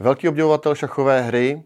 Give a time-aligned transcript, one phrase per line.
[0.00, 1.62] Velký obdivovatel šachové hry,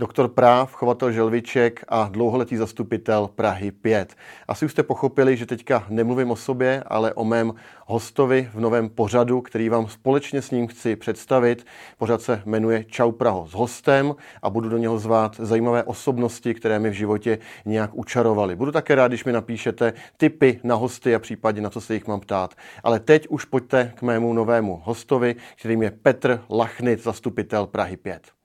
[0.00, 4.14] doktor práv, chovatel želviček a dlouholetý zastupitel Prahy 5.
[4.48, 7.54] Asi už jste pochopili, že teďka nemluvím o sobě, ale o mém
[7.86, 11.66] hostovi v novém pořadu, který vám společně s ním chci představit.
[11.98, 16.78] Pořad se jmenuje Čau Praho s hostem a budu do něho zvát zajímavé osobnosti, které
[16.78, 18.56] mi v životě nějak učarovaly.
[18.56, 22.06] Budu také rád, když mi napíšete tipy na hosty a případně na co se jich
[22.06, 22.54] mám ptát.
[22.82, 28.37] Ale teď už pojďte k mému novému hostovi, kterým je Petr Lachnit, zastupitel Prahy 5.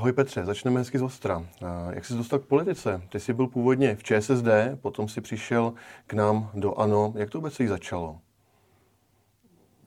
[0.00, 1.46] Ahoj Petře, začneme hezky z ostra.
[1.90, 3.02] Jak jsi dostal k politice?
[3.08, 4.48] Ty jsi byl původně v ČSSD,
[4.80, 5.72] potom si přišel
[6.06, 7.12] k nám do ANO.
[7.16, 8.20] Jak to vůbec začalo?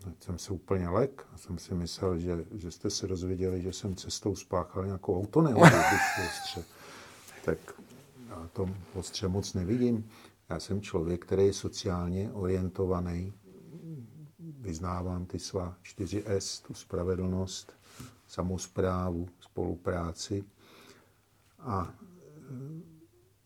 [0.04, 3.74] Teď jsem se úplně lek a jsem si myslel, že, že jste se dozvěděli, že
[3.74, 5.72] jsem cestou spáchal nějakou autonehodu.
[7.46, 7.58] Tak
[8.30, 10.10] já to ostře moc nevidím.
[10.50, 13.34] Já jsem člověk, který je sociálně orientovaný.
[14.40, 17.74] Vyznávám ty svá 4S, tu spravedlnost,
[18.34, 20.44] samozprávu, spolupráci.
[21.60, 22.82] A e,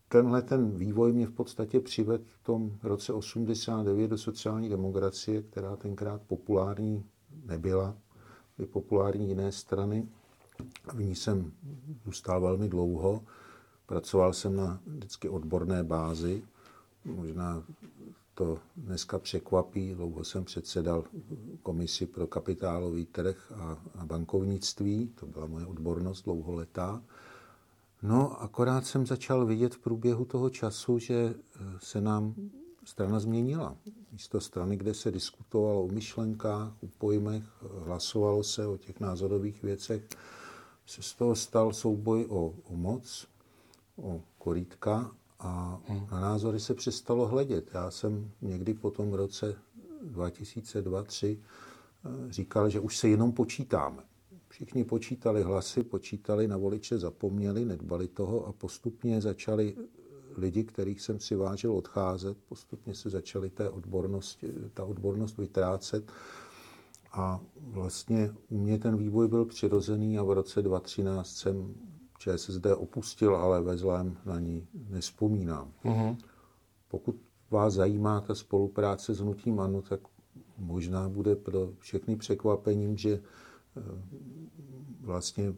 [0.08, 5.76] tenhle ten vývoj mě v podstatě přivedl v tom roce 89 do sociální demokracie, která
[5.76, 7.04] tenkrát populární
[7.46, 7.96] nebyla,
[8.56, 10.08] byly populární jiné strany.
[10.94, 11.52] V ní jsem
[12.04, 13.24] zůstal velmi dlouho.
[13.86, 16.42] Pracoval jsem na vždycky odborné bázi.
[17.04, 17.62] Možná
[18.38, 19.94] to dneska překvapí.
[19.94, 21.04] Dlouho jsem předsedal
[21.62, 25.12] komisi pro kapitálový trh a, a bankovnictví.
[25.14, 27.02] To byla moje odbornost dlouholetá.
[28.02, 32.34] No, akorát jsem začal vidět v průběhu toho času, že eh, se nám
[32.84, 33.76] strana změnila.
[34.12, 37.44] Místo strany, kde se diskutovalo o myšlenkách, o pojmech,
[37.84, 40.08] hlasovalo se o těch názorových věcech,
[40.86, 43.26] se z toho stal souboj o, o moc,
[43.96, 47.70] o korítka a na názory se přestalo hledět.
[47.74, 49.56] Já jsem někdy po tom roce
[50.12, 54.02] 2002-2003 eh, říkal, že už se jenom počítáme.
[54.48, 59.76] Všichni počítali hlasy, počítali na voliče, zapomněli, nedbali toho a postupně začali
[60.36, 66.12] lidi, kterých jsem si vážil odcházet, postupně se začaly té odbornosti, ta odbornost vytrácet.
[67.12, 71.74] A vlastně u mě ten vývoj byl přirozený a v roce 2013 jsem
[72.18, 75.72] ČSSD opustil, ale ve zlém na ní nespomínám.
[75.84, 76.16] Uh-huh.
[76.88, 77.16] Pokud
[77.50, 80.00] vás zajímá ta spolupráce s Hnutím ANO, tak
[80.58, 83.80] možná bude pro všechny překvapením, že eh,
[85.00, 85.54] vlastně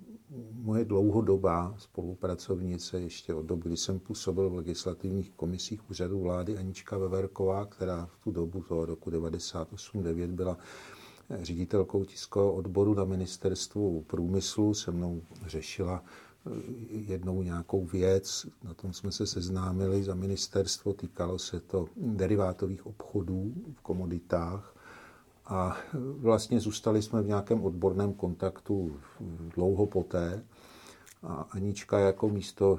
[0.52, 6.98] moje dlouhodobá spolupracovnice ještě od doby, kdy jsem působil v legislativních komisích úřadu vlády Anička
[6.98, 10.58] Veverková, která v tu dobu toho roku 98-9 byla
[11.30, 16.04] ředitelkou tiskového odboru na ministerstvu průmyslu, se mnou řešila
[16.90, 23.52] jednou nějakou věc, na tom jsme se seznámili za ministerstvo, týkalo se to derivátových obchodů
[23.74, 24.76] v komoditách.
[25.46, 25.76] A
[26.16, 28.96] vlastně zůstali jsme v nějakém odborném kontaktu
[29.54, 30.44] dlouho poté.
[31.22, 32.78] A Anička jako místo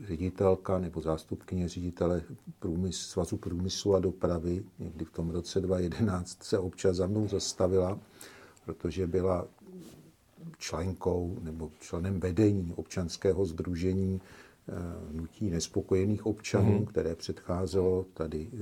[0.00, 2.22] ředitelka nebo zástupkyně ředitele
[2.58, 7.98] průmysl, Svazu průmyslu a dopravy někdy v tom roce 2011 se občas za mnou zastavila,
[8.64, 9.46] protože byla
[10.64, 14.72] členkou nebo členem vedení občanského združení eh,
[15.12, 16.86] hnutí nespokojených občanů, mm.
[16.86, 18.56] které předcházelo tady eh,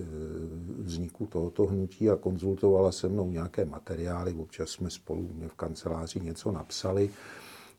[0.83, 4.35] vzniku tohoto hnutí a konzultovala se mnou nějaké materiály.
[4.35, 7.11] Občas jsme spolu v kanceláři něco napsali,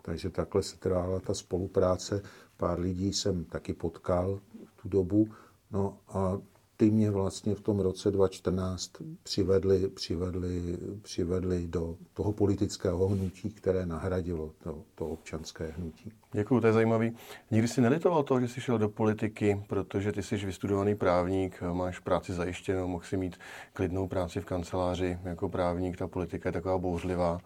[0.01, 2.21] takže takhle se trvala ta spolupráce.
[2.57, 5.27] Pár lidí jsem taky potkal v tu dobu.
[5.71, 6.37] No a
[6.83, 8.91] ty mě vlastně v tom roce 2014
[9.23, 16.11] přivedli, přivedli, přivedli do toho politického hnutí, které nahradilo to, to občanské hnutí.
[16.31, 17.15] Děkuji, to je zajímavý.
[17.51, 21.99] Nikdy jsi nelitoval toho, že jsi šel do politiky, protože ty jsi vystudovaný právník, máš
[21.99, 23.37] práci zajištěnou, mohl si mít
[23.73, 27.39] klidnou práci v kanceláři jako právník, ta politika je taková bouřlivá.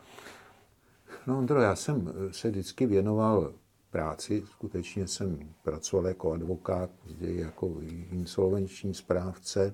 [1.27, 3.53] No, Ondro, já jsem se vždycky věnoval
[3.91, 4.43] práci.
[4.51, 7.75] Skutečně jsem pracoval jako advokát, později jako
[8.11, 9.73] insolvenční správce.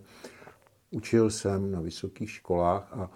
[0.92, 3.12] Učil jsem na vysokých školách a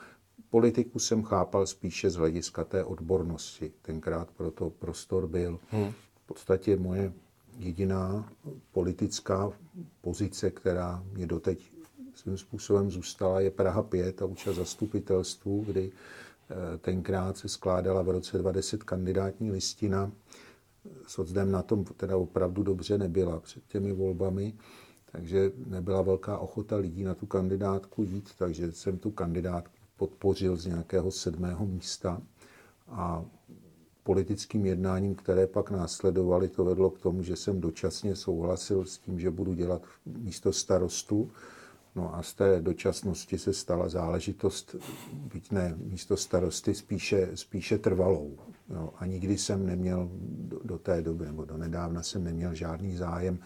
[0.49, 3.71] politiku jsem chápal spíše z hlediska té odbornosti.
[3.81, 5.59] Tenkrát proto prostor byl.
[5.69, 5.91] Hmm.
[6.23, 7.13] V podstatě moje
[7.57, 8.29] jediná
[8.71, 9.51] politická
[10.01, 11.71] pozice, která mě doteď
[12.15, 18.09] svým způsobem zůstala, je Praha 5 a účast zastupitelstvu, kdy eh, tenkrát se skládala v
[18.09, 20.11] roce 20 kandidátní listina
[21.09, 24.53] socdem na tom teda opravdu dobře nebyla před těmi volbami,
[25.11, 30.65] takže nebyla velká ochota lidí na tu kandidátku jít, takže jsem tu kandidátku podpořil z
[30.65, 32.21] nějakého sedmého místa
[32.87, 33.25] a
[34.03, 39.19] politickým jednáním, které pak následovaly, to vedlo k tomu, že jsem dočasně souhlasil s tím,
[39.19, 41.31] že budu dělat místo starostu.
[41.95, 44.75] No a z té dočasnosti se stala záležitost,
[45.13, 48.37] byť ne místo starosty, spíše, spíše trvalou.
[48.69, 48.89] Jo.
[48.97, 53.39] A nikdy jsem neměl do, do té doby, nebo do nedávna jsem neměl žádný zájem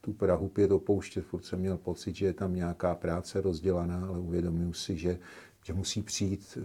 [0.00, 1.24] tu Prahu pět opouštět.
[1.24, 5.18] Furt jsem měl pocit, že je tam nějaká práce rozdělaná, ale uvědomuji si, že
[5.68, 6.58] že musí přijít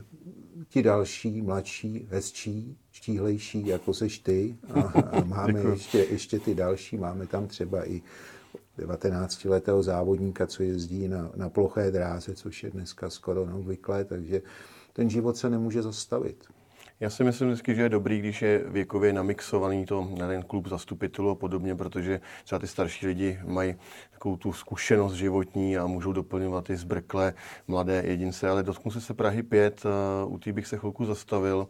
[0.70, 4.58] ti další, mladší, hezčí, štíhlejší, jako seš ty.
[4.74, 8.02] A, a máme ještě, ještě ty další, máme tam třeba i
[8.78, 14.42] 19-letého závodníka, co jezdí na, na ploché dráze, což je dneska skoro neobvyklé, takže
[14.94, 16.46] ten život se nemůže zastavit.
[17.04, 21.30] Já si myslím vždycky, že je dobrý, když je věkově namixovaný to jeden klub zastupitelů
[21.30, 23.76] a podobně, protože třeba ty starší lidi mají
[24.12, 27.34] takovou tu zkušenost životní a můžou doplňovat i zbrklé
[27.68, 28.50] mladé jedince.
[28.50, 31.68] Ale dotknu se se Prahy 5, eh, u té bych se chvilku zastavil.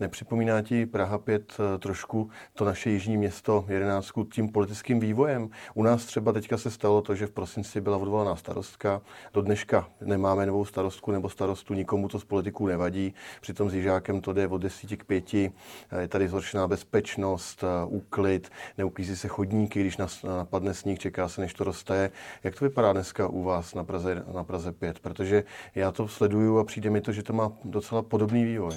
[0.00, 5.50] Nepřipomíná ti Praha 5 eh, trošku to naše jižní město 11 tím politickým vývojem?
[5.74, 9.02] U nás třeba teďka se stalo to, že v prosinci byla odvolaná starostka.
[9.34, 13.14] Do dneška nemáme novou starostku nebo starostu, nikomu to z politiků nevadí.
[13.40, 15.34] Přitom s Jižákem to jde od 10 k 5.
[15.34, 21.54] Eh, je tady zhoršená bezpečnost, úklid, neuklízí se chodníky, když napadne sníh, čeká se, než
[21.54, 22.10] to roste.
[22.44, 24.98] Jak to vypadá dneska u vás na Praze, na Praze 5?
[24.98, 25.44] Protože
[25.74, 28.74] já to sleduju a přijde mi to, že to má docela podobný vývoj.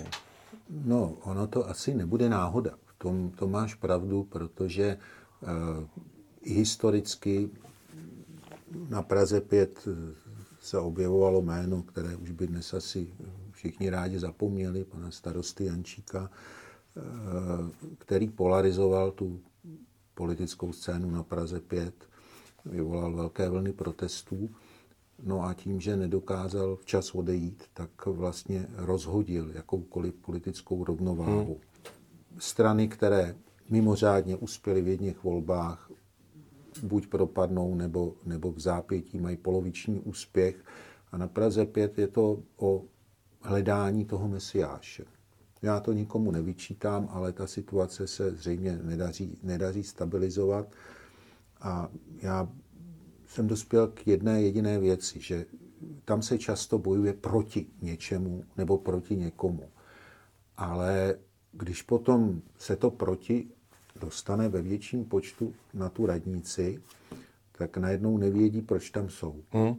[0.70, 2.72] No, ono to asi nebude náhoda.
[2.86, 4.98] V tom to máš pravdu, protože
[5.42, 5.50] uh,
[6.44, 7.50] historicky
[8.90, 9.88] na Praze 5
[10.60, 13.08] se objevovalo jméno, které už by dnes asi
[13.60, 16.30] všichni rádi zapomněli, pana starosty Jančíka,
[16.98, 17.02] eh,
[17.98, 19.42] který polarizoval tu
[20.14, 21.94] politickou scénu na Praze 5
[22.66, 24.50] vyvolal velké vlny protestů.
[25.24, 31.54] No a tím, že nedokázal včas odejít, tak vlastně rozhodil jakoukoliv politickou rovnováhu.
[31.54, 32.40] Hmm.
[32.40, 33.36] Strany, které
[33.70, 35.92] mimořádně uspěly v jedných volbách,
[36.84, 40.66] buď propadnou, nebo, nebo v zápětí mají poloviční úspěch.
[41.12, 42.84] A na Praze 5 je to o
[43.42, 45.06] hledání toho mesiáše.
[45.62, 50.68] Já to nikomu nevyčítám, ale ta situace se zřejmě nedaří, nedaří stabilizovat.
[51.62, 51.90] A
[52.22, 52.50] já
[53.28, 55.46] jsem dospěl k jedné jediné věci, že
[56.06, 59.70] tam se často bojuje proti něčemu nebo proti někomu.
[60.58, 61.16] Ale
[61.52, 63.48] když potom se to proti
[64.02, 66.82] dostane ve větším počtu na tu radnici,
[67.52, 69.44] tak najednou nevědí, proč tam jsou.
[69.52, 69.76] Hmm.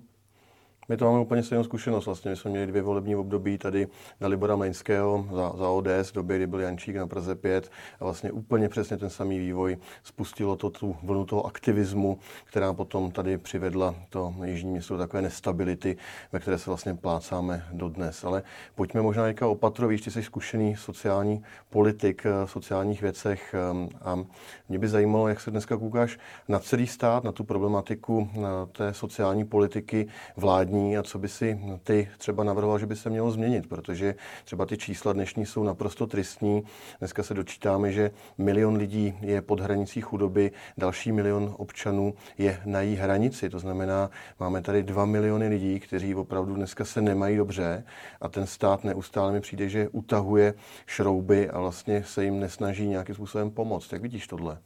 [0.91, 2.07] My to máme úplně stejnou zkušenost.
[2.07, 3.89] Vlastně my jsme měli dvě volební období tady
[4.21, 7.71] na Libora Mlejnského za, za ODS, v době, kdy byl Jančík na Praze 5
[8.01, 13.11] a vlastně úplně přesně ten samý vývoj spustilo to tu vlnu toho aktivismu, která potom
[13.11, 15.97] tady přivedla to jižní město takové nestability,
[16.33, 18.25] ve které se vlastně plácáme dodnes.
[18.25, 18.43] Ale
[18.75, 19.59] pojďme možná teďka o
[19.89, 23.55] víš, ty jsi zkušený sociální politik v sociálních věcech
[24.03, 24.25] a
[24.69, 28.95] mě by zajímalo, jak se dneska koukáš na celý stát, na tu problematiku na té
[28.95, 33.31] sociální politiky vládní změní a co by si ty třeba navrhoval, že by se mělo
[33.31, 36.63] změnit, protože třeba ty čísla dnešní jsou naprosto tristní.
[36.99, 42.81] Dneska se dočítáme, že milion lidí je pod hranicí chudoby, další milion občanů je na
[42.81, 43.51] jí hranici.
[43.51, 44.11] To znamená,
[44.41, 47.85] máme tady dva miliony lidí, kteří opravdu dneska se nemají dobře
[48.21, 50.55] a ten stát neustále mi přijde, že utahuje
[50.87, 53.93] šrouby a vlastně se jim nesnaží nějakým způsobem pomoct.
[53.93, 54.59] Jak vidíš tohle?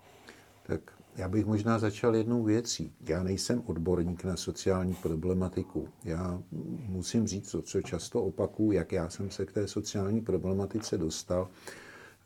[0.63, 0.81] Tak
[1.17, 2.93] já bych možná začal jednou věcí.
[3.09, 5.89] Já nejsem odborník na sociální problematiku.
[6.05, 6.43] Já
[6.89, 11.49] musím říct, co často opakuju, jak já jsem se k té sociální problematice dostal.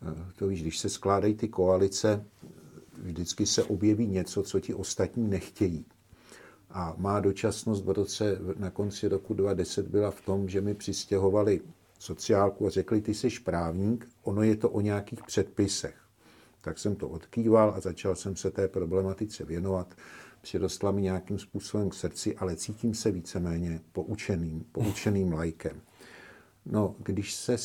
[0.03, 2.25] Eh, to víš, když se skládají ty koalice,
[3.03, 5.85] vždycky se objeví něco, co ti ostatní nechtějí.
[6.71, 11.61] A má dočasnost v roce, na konci roku 2010 byla v tom, že mi přistěhovali
[11.99, 16.08] sociálku a řekli, ty jsi právník, ono je to o nějakých předpisech
[16.61, 19.95] tak jsem to odkýval a začal jsem se té problematice věnovat.
[20.41, 25.81] Přirostla mi nějakým způsobem k srdci, ale cítím se víceméně poučeným, poučeným lajkem.
[26.67, 27.57] No, když se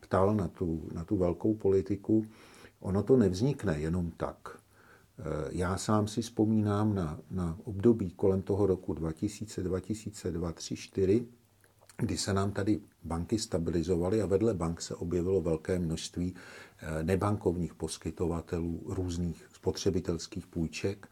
[0.00, 2.24] ptal na tu, na tu velkou politiku,
[2.80, 4.58] ono to nevznikne jenom tak.
[5.18, 11.26] Eh, já sám si vzpomínám na, na období kolem toho roku 2000, 2002, 3, 4,
[11.98, 16.34] kdy se nám tady banky stabilizovaly a vedle bank se objevilo velké množství
[16.78, 21.08] eh, nebankovních poskytovatelů různých spotřebitelských půjček.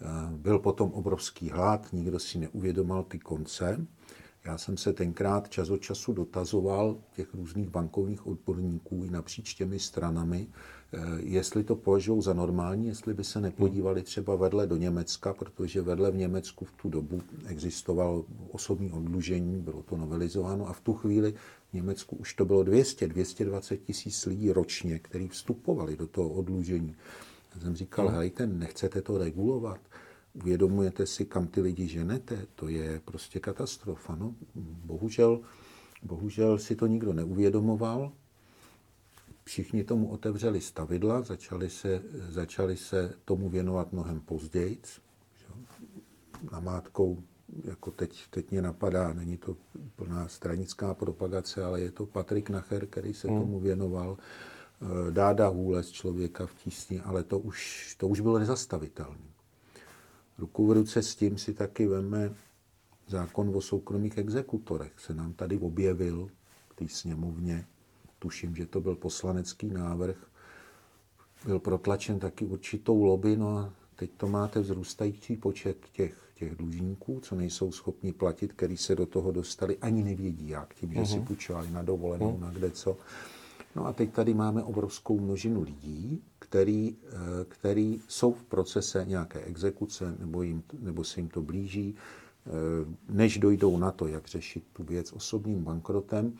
[0.00, 3.86] Eh, byl potom obrovský hlad, nikdo si neuvědomal ty konce.
[4.44, 9.78] Já jsem se tenkrát čas od času dotazoval těch různých bankovních odborníků i napříč těmi
[9.78, 10.48] stranami,
[11.18, 16.10] jestli to považují za normální, jestli by se nepodívali třeba vedle do Německa, protože vedle
[16.10, 21.34] v Německu v tu dobu existovalo osobní odlužení, bylo to novelizováno a v tu chvíli
[21.70, 26.94] v Německu už to bylo 200, 220 tisíc lidí ročně, kteří vstupovali do toho odlužení.
[27.54, 28.16] Já jsem říkal, hmm.
[28.16, 29.80] hejte, nechcete to regulovat?
[30.34, 32.46] Uvědomujete si, kam ty lidi ženete?
[32.54, 34.16] To je prostě katastrofa.
[34.16, 34.34] No,
[34.84, 35.40] bohužel,
[36.02, 38.12] bohužel si to nikdo neuvědomoval.
[39.46, 44.80] Všichni tomu otevřeli stavidla, začali se, začali se tomu věnovat mnohem později.
[46.52, 47.22] Namátkou,
[47.64, 49.56] jako teď, teď mě napadá, není to
[49.96, 53.40] plná stranická propagace, ale je to Patrik Nacher, který se hmm.
[53.40, 54.16] tomu věnoval.
[54.18, 59.26] Eh, Dáda hůle z člověka v tísni, ale to už, to už bylo nezastavitelné.
[60.38, 62.34] Ruku v ruce s tím si taky veme
[63.06, 65.00] zákon o soukromých exekutorech.
[65.00, 66.30] Se nám tady objevil
[66.68, 67.66] v té sněmovně.
[68.18, 70.16] Tuším, že to byl poslanecký návrh.
[71.44, 77.20] Byl protlačen taky určitou lobby, no a teď to máte vzrůstající počet těch, těch dlužníků,
[77.20, 81.10] co nejsou schopni platit, který se do toho dostali, ani nevědí jak, tím, že uh-huh.
[81.10, 81.26] si mhm.
[81.26, 82.40] půjčovali na dovolenou, uh-huh.
[82.40, 82.96] na kde co.
[83.76, 89.40] No a teď tady máme obrovskou množinu lidí, který, eh, který jsou v procese nějaké
[89.40, 92.50] exekuce nebo, jim, nebo se jim to blíží, eh,
[93.08, 96.32] než dojdou na to, jak řešit tu věc osobním bankrotem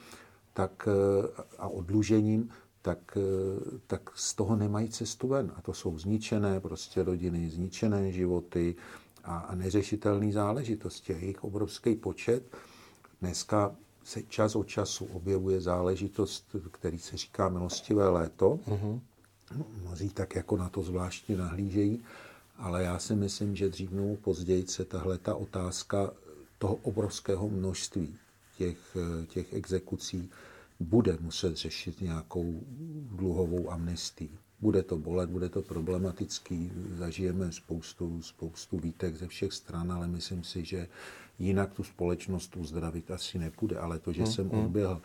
[0.56, 2.48] tak, eh, a odlužením,
[2.82, 3.18] tak,
[3.86, 5.52] tak z toho nemají cestu ven.
[5.56, 8.74] A to jsou zničené prostě rodiny, zničené životy
[9.24, 11.12] a, a neřešitelné záležitosti.
[11.12, 12.56] Je jich obrovský počet.
[13.20, 18.58] Dneska se čas od času objevuje záležitost, který se říká milostivé léto.
[18.68, 19.00] Mm-hmm.
[19.82, 22.04] Mnozí tak jako na to zvláštně nahlížejí,
[22.56, 26.10] ale já si myslím, že dřív nebo později se tahle ta otázka
[26.58, 28.18] toho obrovského množství
[28.58, 28.96] těch,
[29.28, 30.30] těch exekucí
[30.80, 32.60] bude muset řešit nějakou
[33.16, 34.30] dluhovou amnestii.
[34.60, 40.44] Bude to bolet, bude to problematický, zažijeme spoustu, spoustu výtek ze všech stran, ale myslím
[40.44, 40.88] si, že
[41.38, 43.78] jinak tu společnost uzdravit asi nepůjde.
[43.78, 44.64] Ale to, že hmm, jsem hmm.
[44.64, 45.02] odběhl,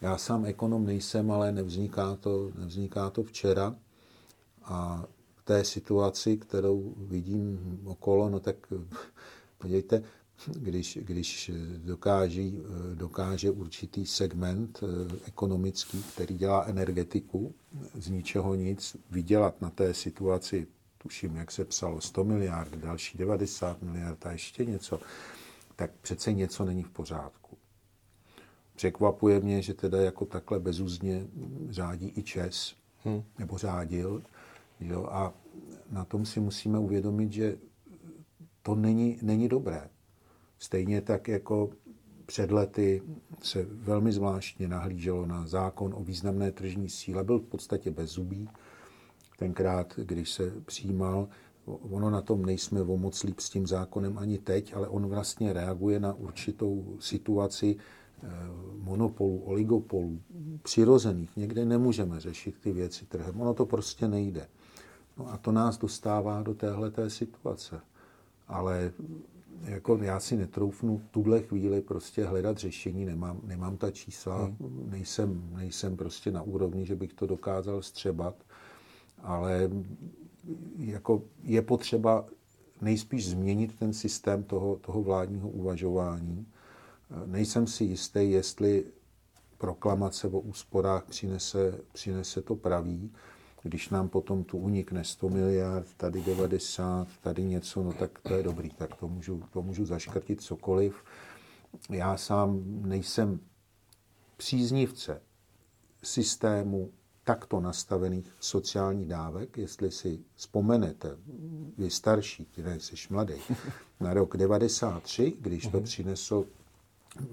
[0.00, 3.76] já sám ekonom nejsem, ale nevzniká to, nevzniká to včera.
[4.62, 8.56] A v té situaci, kterou vidím okolo, no tak
[9.58, 10.02] podívejte,
[10.58, 12.58] když, když dokáží,
[12.94, 17.54] dokáže určitý segment eh, ekonomický, který dělá energetiku,
[17.94, 20.66] z ničeho nic, vydělat na té situaci,
[20.98, 25.00] tuším, jak se psalo, 100 miliard, další 90 miliard a ještě něco,
[25.76, 27.56] tak přece něco není v pořádku.
[28.74, 31.26] Překvapuje mě, že teda jako takhle bezúzně
[31.70, 32.74] řádí i Čes,
[33.04, 33.22] hmm.
[33.38, 34.22] nebo řádil.
[34.80, 35.34] Jo, a
[35.90, 37.58] na tom si musíme uvědomit, že
[38.62, 39.88] to není, není dobré.
[40.62, 41.70] Stejně tak jako
[42.26, 43.02] před lety
[43.42, 48.48] se velmi zvláštně nahlíželo na zákon o významné tržní síle, byl v podstatě bez zubí.
[49.38, 51.28] Tenkrát, když se přijímal,
[51.66, 55.52] ono na tom nejsme o moc líp s tím zákonem ani teď, ale on vlastně
[55.52, 58.28] reaguje na určitou situaci eh,
[58.78, 60.20] monopolů, oligopolů,
[60.62, 61.36] přirozených.
[61.36, 63.40] Někde nemůžeme řešit ty věci trhem.
[63.40, 64.48] Ono to prostě nejde.
[65.18, 67.80] No a to nás dostává do téhle situace.
[68.48, 68.92] Ale
[69.64, 74.86] jako já si netroufnu v tuhle chvíli prostě hledat řešení, nemám, nemám ta čísla, hmm.
[74.90, 78.34] nejsem, nejsem prostě na úrovni, že bych to dokázal střebat,
[79.22, 79.70] ale
[80.78, 82.26] jako je potřeba
[82.80, 86.46] nejspíš změnit ten systém toho, toho vládního uvažování.
[87.26, 88.84] Nejsem si jistý, jestli
[89.58, 93.10] proklamace o úsporách přinese, přinese to pravý.
[93.62, 98.42] Když nám potom tu unikne 100 miliard, tady 90, tady něco, no tak to je
[98.42, 101.04] dobrý, tak to můžu, to můžu zaškrtit cokoliv.
[101.90, 103.40] Já sám nejsem
[104.36, 105.22] příznivce
[106.02, 106.90] systému
[107.24, 111.16] takto nastavených sociálních dávek, jestli si vzpomenete,
[111.78, 113.34] vy starší, ty jsi mladý,
[114.00, 115.84] na rok 93, když to mhm.
[115.84, 116.46] přinesl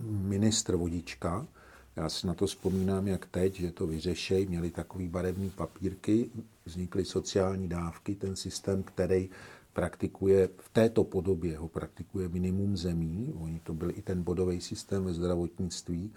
[0.09, 1.48] ministr Vodička,
[1.96, 6.29] já si na to vzpomínám, jak teď, že to vyřešej, měli takový barevný papírky,
[6.65, 9.29] vznikly sociální dávky, ten systém, který
[9.74, 15.05] praktikuje v této podobě, ho praktikuje minimum zemí, oni to byl i ten bodový systém
[15.05, 16.12] ve zdravotnictví,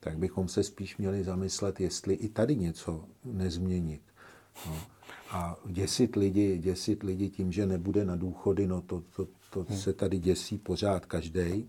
[0.00, 4.00] tak bychom se spíš měli zamyslet, jestli i tady něco nezměnit.
[4.66, 4.78] No.
[5.30, 9.78] A děsit lidi, děsit lidi tím, že nebude na důchody, no to, to, to hmm.
[9.78, 11.68] se tady děsí pořád každý.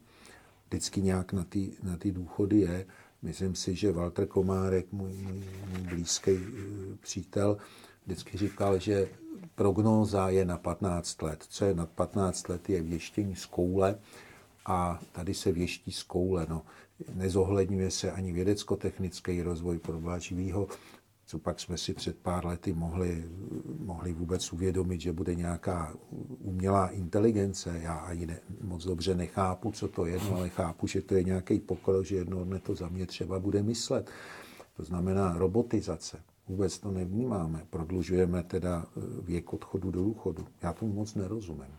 [0.67, 2.85] Vždycky nějak na ty, na ty důchody je.
[3.21, 7.57] Myslím si, že Walter Komárek, můj, můj, můj blízký uh, přítel,
[8.05, 9.09] vždycky říkal, že
[9.55, 11.45] prognóza je na 15 let.
[11.49, 13.99] Co je nad 15 let, je věštění z koule
[14.65, 16.45] a tady se věští z koule.
[16.49, 16.61] No,
[17.13, 20.67] nezohledňuje se ani vědecko-technický rozvoj podle živého
[21.27, 23.25] co pak jsme si před pár lety mohli,
[23.79, 25.95] mohli vůbec uvědomit, že bude nějaká
[26.39, 27.79] umělá inteligence.
[27.83, 31.23] Já ani ne, moc dobře nechápu, co to je, no, ale chápu, že to je
[31.23, 34.09] nějaký pokrok, že jedno dne to za mě třeba bude myslet.
[34.77, 36.19] To znamená robotizace.
[36.47, 37.65] Vůbec to nevnímáme.
[37.69, 38.85] Prodlužujeme teda
[39.21, 40.47] věk odchodu do důchodu.
[40.61, 41.73] Já tomu moc nerozumím.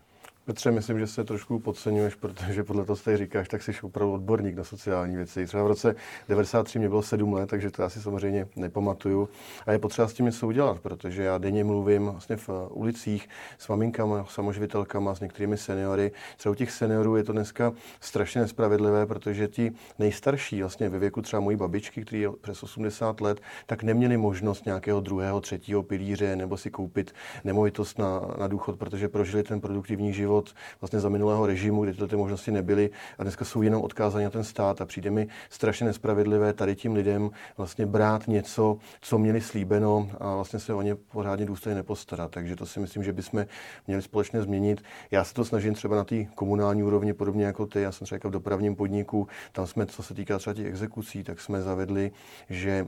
[0.49, 4.13] Petře, myslím, že se trošku podceňuješ, protože podle toho, co tady říkáš, tak jsi opravdu
[4.13, 5.45] odborník na sociální věci.
[5.45, 5.95] Třeba v roce
[6.29, 9.29] 93 mě bylo 7 let, takže to já si samozřejmě nepamatuju.
[9.65, 13.67] A je potřeba s tím něco udělat, protože já denně mluvím vlastně v ulicích s
[13.67, 16.11] maminkama, samoživitelkama, s některými seniory.
[16.37, 21.21] Třeba u těch seniorů je to dneska strašně nespravedlivé, protože ti nejstarší, vlastně ve věku
[21.21, 26.35] třeba mojí babičky, který je přes 80 let, tak neměli možnost nějakého druhého, třetího pilíře
[26.35, 27.13] nebo si koupit
[27.43, 31.91] nemovitost na, na důchod, protože prožili ten produktivní život život vlastně za minulého režimu, kdy
[31.91, 35.27] tyto ty možnosti nebyly a dneska jsou jenom odkázáni na ten stát a přijde mi
[35.49, 40.81] strašně nespravedlivé tady tím lidem vlastně brát něco, co měli slíbeno a vlastně se o
[40.81, 42.31] ně pořádně důstojně nepostarat.
[42.31, 43.45] Takže to si myslím, že bychom
[43.87, 44.81] měli společně změnit.
[45.11, 47.81] Já se to snažím třeba na té komunální úrovni, podobně jako ty.
[47.81, 51.39] Já jsem třeba v dopravním podniku, tam jsme, co se týká třeba těch exekucí, tak
[51.39, 52.11] jsme zavedli,
[52.49, 52.87] že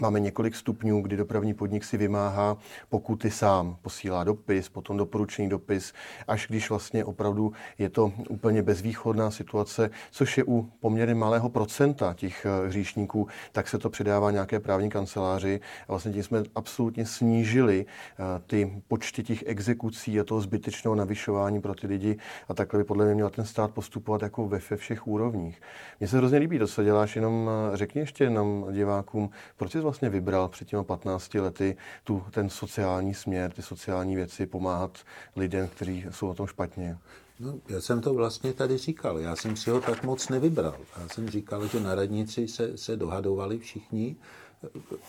[0.00, 2.56] Máme několik stupňů, kdy dopravní podnik si vymáhá
[2.88, 5.92] pokuty sám, posílá dopis, potom doporučený dopis,
[6.28, 12.14] až když vlastně opravdu je to úplně bezvýchodná situace, což je u poměrně malého procenta
[12.14, 15.60] těch eh, hříšníků, tak se to předává nějaké právní kanceláři.
[15.88, 21.60] A vlastně tím jsme absolutně snížili eh, ty počty těch exekucí a toho zbytečného navyšování
[21.60, 22.16] pro ty lidi.
[22.48, 25.60] A takhle by podle mě měl ten stát postupovat jako ve, všech úrovních.
[26.00, 30.10] Mně se hrozně líbí to, co děláš, jenom eh, řekni ještě nám divákům, proč vlastně
[30.10, 34.98] vybral před těmi 15 lety tu, ten sociální směr, ty sociální věci, pomáhat
[35.36, 36.98] lidem, kteří jsou na tom špatně?
[37.40, 39.18] No, já jsem to vlastně tady říkal.
[39.18, 40.76] Já jsem si ho tak moc nevybral.
[41.00, 44.16] Já jsem říkal, že na radnici se, se dohadovali všichni,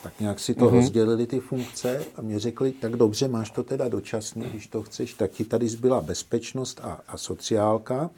[0.04, 0.76] tak nějak si to mm-hmm.
[0.76, 5.14] rozdělili ty funkce a mě řekli, tak dobře, máš to teda dočasně, když to chceš,
[5.14, 8.10] tak ti tady zbyla bezpečnost a, a sociálka.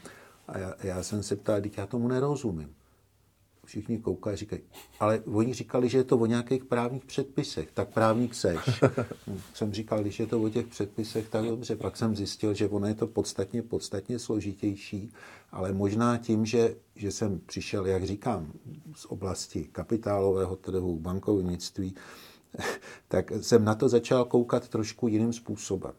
[0.48, 2.76] A já, já jsem se ptal, já tomu nerozumím
[3.70, 4.62] všichni koukají a říkají,
[5.00, 8.60] ale oni říkali, že je to o nějakých právních předpisech, tak právník seš.
[9.54, 11.76] jsem říkal, když je to o těch předpisech, tak dobře.
[11.76, 15.14] Pak jsem zjistil, že ono je to podstatně, podstatně složitější,
[15.52, 18.52] ale možná tím, že, že jsem přišel, jak říkám,
[18.96, 21.96] z oblasti kapitálového trhu, bankovnictví,
[23.08, 25.94] tak jsem na to začal koukat trošku jiným způsobem.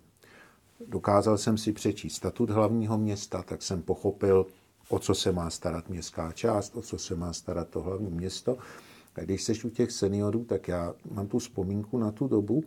[0.87, 4.47] Dokázal jsem si přečíst statut hlavního města, tak jsem pochopil,
[4.90, 8.59] o co se má starat městská část, o co se má starat to hlavní město.
[9.16, 12.64] A když seš u těch seniorů, tak já mám tu vzpomínku na tu dobu.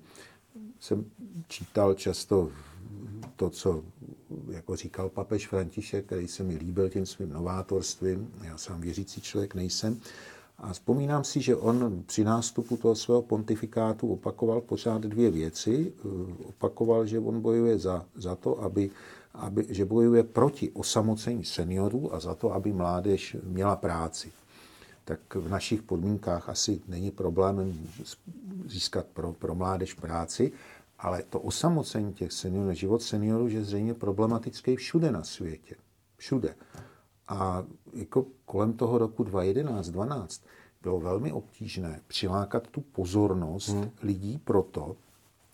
[0.79, 1.05] Jsem
[1.47, 2.49] čítal často
[3.35, 3.83] to, co
[4.49, 8.33] jako říkal papež František, který se mi líbil tím svým novátorstvím.
[8.43, 9.99] Já sám věřící člověk nejsem.
[10.57, 15.93] A vzpomínám si, že on při nástupu toho svého pontifikátu opakoval pořád dvě věci.
[16.45, 18.91] Opakoval, že on bojuje za, za to, aby
[19.33, 24.31] aby, že bojuje proti osamocení seniorů a za to, aby mládež měla práci.
[25.05, 27.87] Tak v našich podmínkách asi není problém
[28.65, 30.51] získat pro, pro mládež práci,
[30.99, 35.75] ale to osamocení těch seniorů, život seniorů, je zřejmě problematický všude na světě.
[36.17, 36.55] Všude.
[37.27, 40.41] A jako kolem toho roku 2011-2012
[40.81, 43.89] bylo velmi obtížné přilákat tu pozornost hmm.
[44.01, 44.95] lidí proto,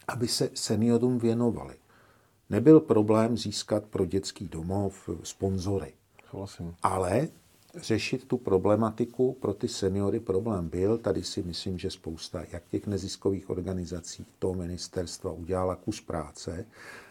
[0.08, 1.76] aby se seniorům věnovali.
[2.50, 5.94] Nebyl problém získat pro dětský domov sponzory.
[6.84, 7.28] Ale
[7.76, 10.98] řešit tu problematiku pro ty seniory problém byl.
[10.98, 16.66] Tady si myslím, že spousta jak těch neziskových organizací, toho ministerstva udělala kus práce,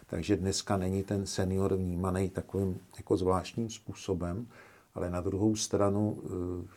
[0.07, 4.47] takže dneska není ten senior vnímaný takovým jako zvláštním způsobem,
[4.95, 6.29] ale na druhou stranu eh,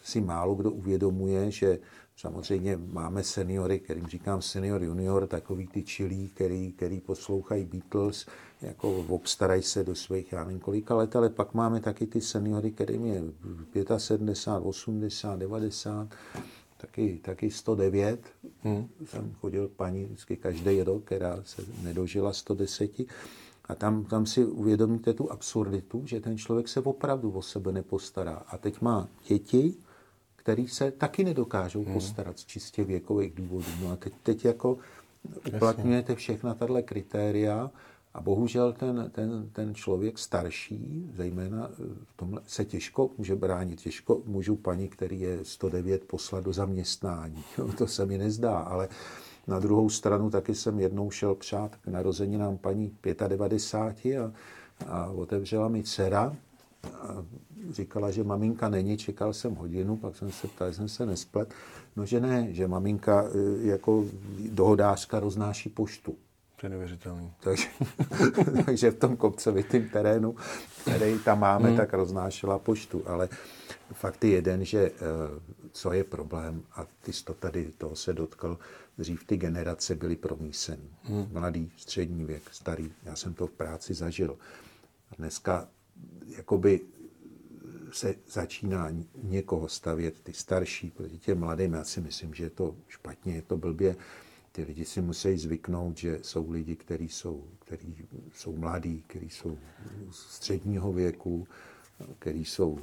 [0.03, 1.79] si málo kdo uvědomuje, že
[2.23, 8.27] samozřejmě máme seniory, kterým říkám senior junior, takový ty čilí, který, který poslouchají Beatles,
[8.63, 12.71] jako obstarají se do svých, já nevím kolika let, ale pak máme taky ty seniory,
[12.71, 13.23] kterým je
[13.99, 16.09] 75, 80, 90,
[16.77, 18.21] taky, taky 109.
[18.63, 18.89] Hmm.
[19.05, 22.91] Jsem chodil paní vždycky každý rok, která se nedožila 110.
[23.65, 28.43] A tam, tam si uvědomíte tu absurditu, že ten člověk se opravdu o sebe nepostará.
[28.49, 29.75] A teď má děti,
[30.43, 31.95] který se taky nedokážou hmm.
[31.95, 33.69] postarat z čistě věkových důvodů.
[33.83, 34.79] No a teď, teď jako
[35.55, 37.71] uplatňujete všechna tato kritéria
[38.15, 41.75] a bohužel ten, ten, ten člověk starší, zejména eh,
[42.05, 43.81] v tomhle, se těžko může bránit.
[43.81, 47.45] Těžko můžu paní, který je 109, poslat do zaměstnání.
[47.79, 48.89] to se mi nezdá, ale
[49.47, 52.97] na druhou stranu taky jsem jednou šel přát k narozeninám paní
[53.29, 54.33] 95 a,
[54.87, 56.37] a otevřela mi dcera
[56.87, 57.25] a
[57.71, 61.55] říkala, že maminka není, čekal jsem hodinu, pak jsem se ptal, jsem se nesplet.
[61.97, 64.05] No, že ne, že maminka e, jako
[64.51, 66.17] dohodářka roznáší poštu.
[66.61, 67.33] To je neuvěřitelný.
[67.41, 67.69] Takže,
[68.67, 70.37] takže v tom kopcovitém terénu,
[70.83, 71.77] který tam máme, hmm.
[71.77, 73.03] tak roznášela poštu.
[73.07, 73.29] Ale
[73.93, 74.93] fakt je jeden, že e,
[75.73, 78.59] co je problém, a ty jsi to tady toho se dotkl,
[78.99, 80.91] dřív ty generace byly promísený.
[81.03, 81.29] Hmm.
[81.33, 82.93] Mladý, střední věk, starý.
[83.05, 84.37] Já jsem to v práci zažil.
[85.19, 85.69] Dneska
[86.37, 86.81] jakoby
[87.93, 88.89] se začíná
[89.23, 93.43] někoho stavět, ty starší, proti těm mladým, já si myslím, že je to špatně, je
[93.43, 93.97] to blbě.
[94.53, 97.97] Ty lidi si musí zvyknout, že jsou lidi, kteří jsou, který
[98.35, 99.59] jsou mladí, kteří jsou
[100.11, 101.47] středního věku,
[102.19, 102.79] který, jsou,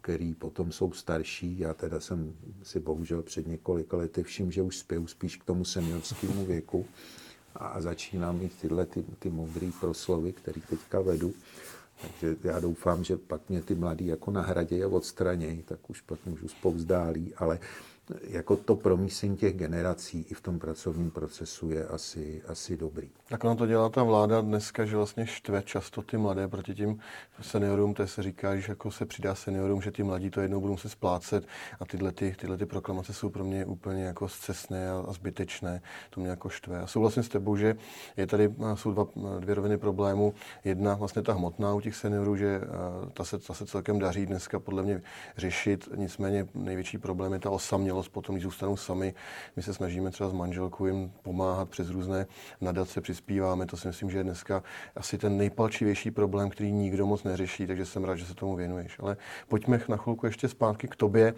[0.00, 1.58] který potom jsou starší.
[1.58, 5.64] Já teda jsem si bohužel před několika lety všiml, že už spěju spíš k tomu
[5.64, 6.86] seniorskému věku
[7.54, 11.34] a začínám mít tyhle ty, ty moudré proslovy, které teďka vedu.
[12.00, 16.18] Takže já doufám, že pak mě ty mladí jako nahradí a odstranějí, tak už pak
[16.26, 17.58] můžu spouzdálí, ale
[18.22, 23.10] jako to promísení těch generací i v tom pracovním procesu je asi, asi dobrý.
[23.28, 27.00] Tak ono to dělá ta vláda dneska, že vlastně štve často ty mladé proti tím
[27.40, 30.76] seniorům, to se říká, že jako se přidá seniorům, že ty mladí to jednou budou
[30.76, 31.46] se splácet
[31.80, 35.82] a tyhle, ty, tyhle ty proklamace jsou pro mě úplně jako zcestné a, a zbytečné,
[36.10, 36.80] to mě jako štve.
[36.80, 37.76] A souhlasím s tebou, že
[38.16, 39.06] je tady, jsou dva,
[39.38, 40.34] dvě roviny problému.
[40.64, 42.60] Jedna vlastně ta hmotná u těch seniorů, že
[43.12, 45.02] ta se, ta se celkem daří dneska podle mě
[45.36, 49.14] řešit, nicméně největší problém je ta osamělost zkušenost, potom když zůstanou sami.
[49.56, 52.26] My se snažíme třeba s manželkou jim pomáhat přes různé
[52.60, 53.66] nadace, přispíváme.
[53.66, 54.62] To si myslím, že je dneska
[54.96, 58.98] asi ten nejpalčivější problém, který nikdo moc neřeší, takže jsem rád, že se tomu věnuješ.
[58.98, 59.16] Ale
[59.48, 61.34] pojďme na chvilku ještě zpátky k tobě.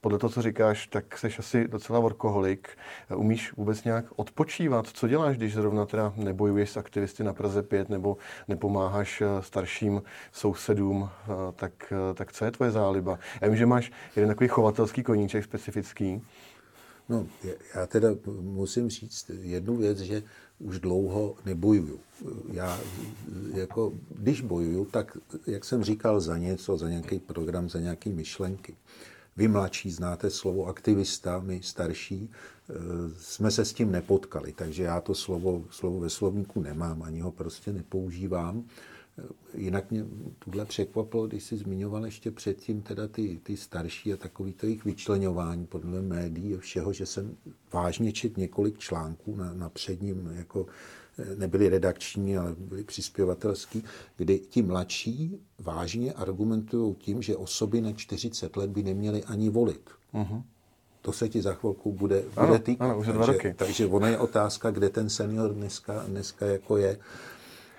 [0.00, 2.68] Podle toho, co říkáš, tak jsi asi docela workoholik.
[3.16, 4.86] Umíš vůbec nějak odpočívat?
[4.86, 8.16] Co děláš, když zrovna teda nebojuješ s aktivisty na Praze 5 nebo
[8.48, 11.08] nepomáháš eh, starším sousedům?
[11.08, 13.18] Eh, tak, eh, tak co je tvoje záliba?
[13.40, 15.99] Já vím, že máš jeden takový chovatelský koníček specifický.
[17.08, 17.26] No,
[17.74, 18.08] já teda
[18.40, 20.22] musím říct jednu věc, že
[20.58, 22.00] už dlouho nebojuju.
[22.52, 22.80] Já
[23.54, 28.76] jako, když bojuju, tak, jak jsem říkal, za něco, za nějaký program, za nějaké myšlenky.
[29.36, 32.74] Vy mladší znáte slovo aktivista, my starší eh,
[33.18, 37.32] jsme se s tím nepotkali, takže já to slovo, slovo ve slovníku nemám, ani ho
[37.32, 38.64] prostě nepoužívám.
[39.20, 40.04] Eh, jinak mě
[40.38, 44.84] tuhle překvapilo, když jsi zmiňoval ještě předtím teda ty, ty starší a takový to jejich
[44.84, 47.36] vyčlenování podle médií a všeho, že jsem
[47.72, 50.66] vážně čet několik článků na, na předním jako
[51.36, 53.84] nebyly redakční, ale byly přispěvatelský,
[54.16, 59.90] kdy ti mladší vážně argumentují tím, že osoby na 40 let by neměly ani volit.
[60.14, 60.42] Uh-huh.
[61.02, 62.84] To se ti za chvilku bude, ano, bude týkat.
[62.84, 63.54] Ano, už takže, dva roky.
[63.56, 66.98] takže ono je otázka, kde ten senior dneska, dneska jako je.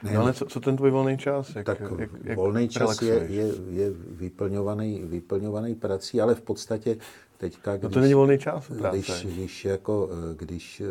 [0.03, 1.55] Ne, no ale co, co ten tvůj volný čas?
[1.55, 6.97] Jak, tak jak, jak volný čas je, je, je vyplňovaný, vyplňovaný prací, ale v podstatě
[7.37, 8.97] teďka, když, no to není volný čas práce.
[8.97, 10.85] Když, když, jako, eh, když, eh,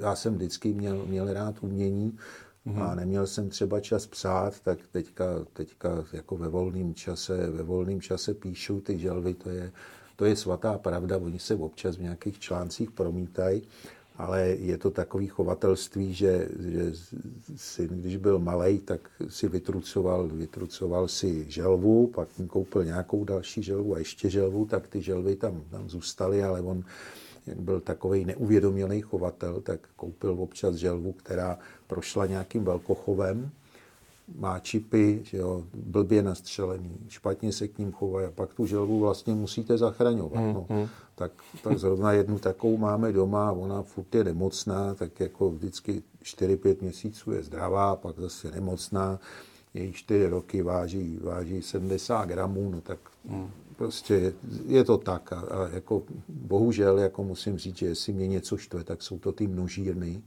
[0.00, 2.18] já jsem vždycky měl, měl rád umění,
[2.66, 2.82] mm-hmm.
[2.82, 8.00] a neměl jsem třeba čas psát, tak teďka, teďka jako ve volném čase, ve volném
[8.00, 9.72] čase píšu ty želvy, to je,
[10.16, 13.62] to je svatá pravda, oni se občas v nějakých článcích promítají,
[14.16, 16.92] ale je to takový chovatelství, že, že
[17.56, 23.94] syn, když byl malý, tak si vytrucoval, vytrucoval si želvu, pak koupil nějakou další želvu
[23.94, 26.84] a ještě želvu, tak ty želvy tam, tam zůstaly, ale on
[27.46, 33.50] jak byl takový neuvědomělý chovatel, tak koupil občas želvu, která prošla nějakým velkochovem,
[34.36, 39.00] má čipy, že jo, blbě nastřelený, špatně se k ním chovají a pak tu želvu
[39.00, 40.54] vlastně musíte zachraňovat.
[40.54, 40.66] No.
[40.70, 40.88] Hmm.
[41.14, 41.32] Tak,
[41.62, 47.32] tak zrovna jednu takovou máme doma, ona furt je nemocná, tak jako vždycky 4-5 měsíců
[47.32, 49.20] je zdravá, pak zase nemocná,
[49.74, 53.50] její 4 roky váží, váží 70 gramů, no tak hmm.
[53.76, 54.32] prostě je,
[54.66, 58.84] je to tak a, a jako bohužel jako musím říct, že jestli mě něco štve,
[58.84, 60.22] tak jsou to ty množírny,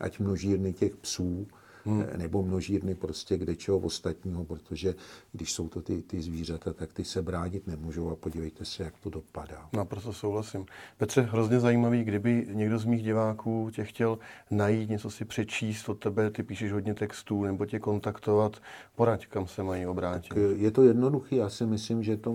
[0.00, 1.46] ať množírny těch psů,
[1.90, 2.06] hmm.
[2.16, 4.94] nebo množírny prostě kde čeho ostatního, protože
[5.32, 8.94] když jsou to ty, ty zvířata, tak ty se bránit nemůžou a podívejte se, jak
[9.02, 9.68] to dopadá.
[9.72, 10.66] Naprosto souhlasím.
[10.98, 14.18] Petře, hrozně zajímavý, kdyby někdo z mých diváků tě chtěl
[14.50, 18.56] najít, něco si přečíst od tebe, ty píšeš hodně textů, nebo tě kontaktovat,
[18.96, 20.28] poraď, kam se mají obrátit.
[20.28, 22.32] Tak je to jednoduché, já si myslím, že to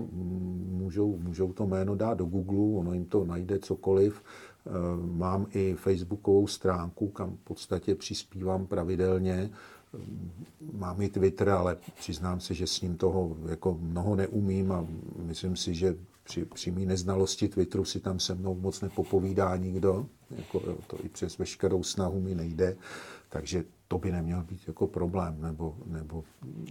[0.86, 4.22] můžou, můžou to jméno dát do Google, ono jim to najde cokoliv.
[4.66, 4.70] Eh,
[5.16, 9.50] mám i facebookovou stránku, kam v podstatě přispívám pravidelně.
[9.94, 9.98] Eh,
[10.72, 15.56] mám i Twitter, ale přiznám se, že s ním toho jako mnoho neumím a myslím
[15.56, 20.06] si, že při, při mý neznalosti Twitteru si tam se mnou moc nepopovídá nikdo.
[20.30, 22.76] Jako, to i přes veškerou snahu mi nejde.
[23.28, 25.36] Takže to by neměl být jako problém.
[25.40, 26.24] Nebo, nebo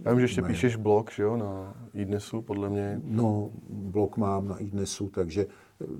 [0.04, 3.00] Já vím, že ještě píšeš blog, že jo, na iDnesu, podle mě.
[3.04, 5.46] No, blog mám na iDnesu, takže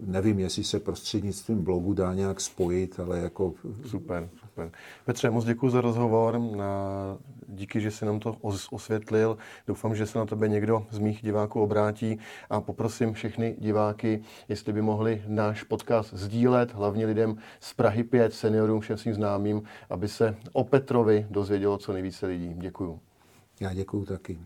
[0.06, 3.54] nevím, jestli se prostřednictvím blogu dá nějak spojit, ale jako...
[3.86, 4.70] Super, super.
[5.04, 6.38] Petře, moc děkuji za rozhovor.
[6.38, 7.18] Na...
[7.48, 8.36] Díky, že jsi nám to
[8.70, 9.38] osvětlil.
[9.66, 12.18] Doufám, že se na tebe někdo z mých diváků obrátí
[12.50, 18.34] a poprosím všechny diváky, jestli by mohli náš podcast sdílet, hlavně lidem z Prahy 5,
[18.34, 22.54] seniorům, všem svým známým, aby se o Petrovi dozvědělo co nejvíce lidí.
[22.54, 23.00] Děkuju.
[23.60, 24.38] Já děkuju taky.